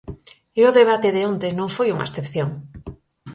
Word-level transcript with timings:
E 0.59 0.61
o 0.69 0.75
debate 0.79 1.09
de 1.15 1.21
onte 1.31 1.47
non 1.59 1.69
foi 1.75 1.87
unha 1.93 2.07
excepción. 2.09 2.49